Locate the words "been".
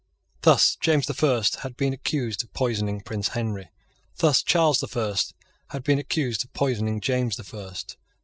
1.77-1.93, 5.83-5.99